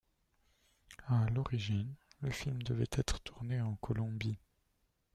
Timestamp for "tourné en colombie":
3.19-4.39